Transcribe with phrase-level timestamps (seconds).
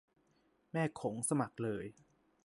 [0.71, 1.85] แม่โขงสมัครเลย